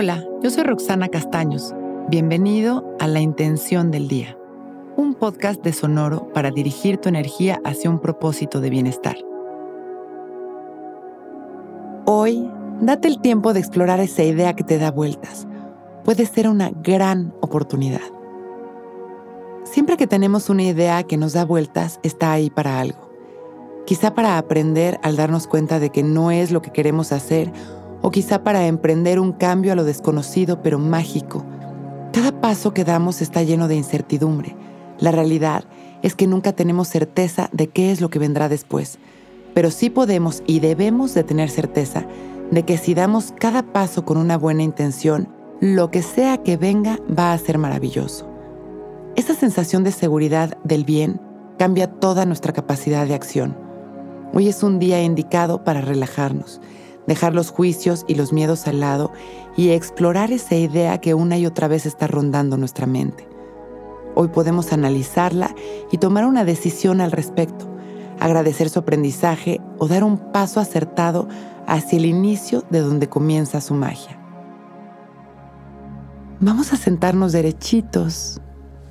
[0.00, 1.74] Hola, yo soy Roxana Castaños.
[2.08, 4.38] Bienvenido a La Intención del Día,
[4.96, 9.16] un podcast de Sonoro para dirigir tu energía hacia un propósito de bienestar.
[12.06, 12.48] Hoy,
[12.80, 15.48] date el tiempo de explorar esa idea que te da vueltas.
[16.04, 18.12] Puede ser una gran oportunidad.
[19.64, 23.10] Siempre que tenemos una idea que nos da vueltas, está ahí para algo.
[23.84, 27.52] Quizá para aprender al darnos cuenta de que no es lo que queremos hacer
[28.02, 31.44] o quizá para emprender un cambio a lo desconocido pero mágico.
[32.12, 34.56] Cada paso que damos está lleno de incertidumbre.
[34.98, 35.64] La realidad
[36.02, 38.98] es que nunca tenemos certeza de qué es lo que vendrá después,
[39.54, 42.06] pero sí podemos y debemos de tener certeza
[42.50, 45.28] de que si damos cada paso con una buena intención,
[45.60, 48.28] lo que sea que venga va a ser maravilloso.
[49.16, 51.20] Esa sensación de seguridad del bien
[51.58, 53.56] cambia toda nuestra capacidad de acción.
[54.32, 56.60] Hoy es un día indicado para relajarnos
[57.08, 59.10] dejar los juicios y los miedos al lado
[59.56, 63.26] y explorar esa idea que una y otra vez está rondando nuestra mente.
[64.14, 65.54] Hoy podemos analizarla
[65.90, 67.66] y tomar una decisión al respecto,
[68.20, 71.28] agradecer su aprendizaje o dar un paso acertado
[71.66, 74.20] hacia el inicio de donde comienza su magia.
[76.40, 78.40] Vamos a sentarnos derechitos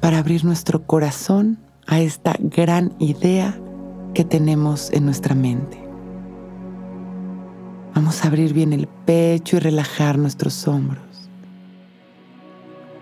[0.00, 3.58] para abrir nuestro corazón a esta gran idea
[4.14, 5.85] que tenemos en nuestra mente.
[7.96, 11.30] Vamos a abrir bien el pecho y relajar nuestros hombros.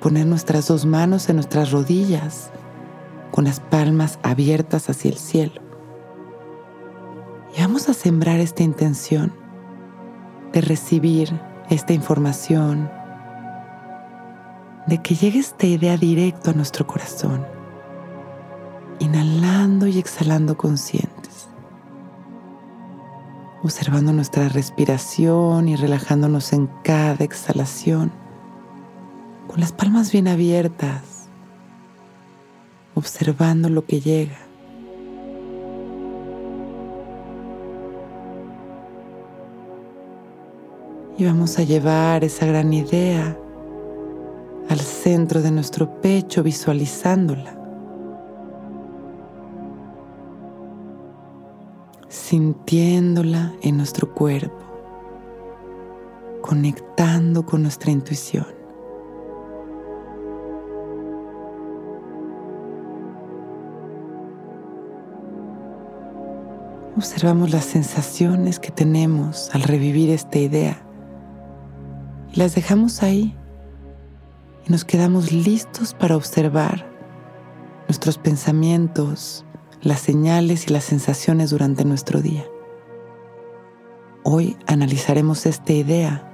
[0.01, 2.53] Poner nuestras dos manos en nuestras rodillas
[3.33, 5.61] con las palmas abiertas hacia el cielo.
[7.57, 9.35] Y vamos a sembrar esta intención
[10.53, 12.89] de recibir esta información,
[14.87, 17.45] de que llegue esta idea directo a nuestro corazón,
[19.01, 21.24] inhalando y exhalando consciente
[23.65, 28.13] observando nuestra respiración y relajándonos en cada exhalación,
[29.49, 31.31] con las palmas bien abiertas,
[32.95, 34.39] observando lo que llega.
[41.17, 43.35] Y vamos a llevar esa gran idea
[44.69, 47.64] al centro de nuestro pecho visualizándola.
[52.09, 54.59] Sintiéndola en nuestro cuerpo,
[56.43, 58.47] conectando con nuestra intuición.
[66.97, 70.81] Observamos las sensaciones que tenemos al revivir esta idea
[72.33, 73.37] y las dejamos ahí
[74.67, 76.87] y nos quedamos listos para observar
[77.89, 79.45] nuestros pensamientos,
[79.85, 82.45] las señales y las sensaciones durante nuestro día.
[84.23, 86.31] Hoy analizaremos esta idea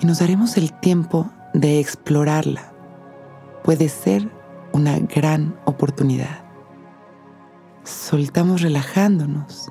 [0.00, 2.72] y nos daremos el tiempo de explorarla.
[3.62, 4.28] Puede ser
[4.72, 6.44] una gran oportunidad.
[7.84, 9.70] Soltamos relajándonos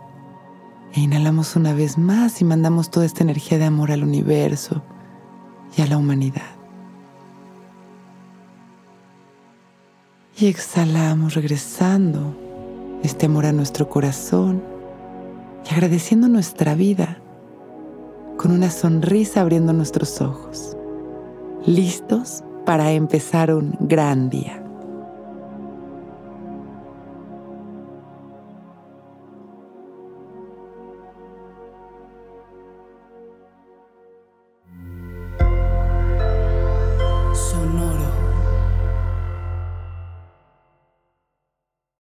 [0.93, 4.81] e inhalamos una vez más y mandamos toda esta energía de amor al universo
[5.75, 6.60] y a la humanidad.
[10.41, 12.35] Y exhalamos regresando
[13.03, 14.63] este amor a nuestro corazón
[15.69, 17.19] y agradeciendo nuestra vida
[18.37, 20.75] con una sonrisa abriendo nuestros ojos,
[21.67, 24.60] listos para empezar un gran día.